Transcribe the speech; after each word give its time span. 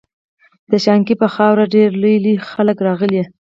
د 0.69 0.71
شانګلې 0.83 1.13
پۀ 1.19 1.27
خاوره 1.35 1.65
ډېر 1.75 1.89
لوئ 2.01 2.17
لوئ 2.23 2.35
خلق 2.49 2.77
راغلي 2.87 3.23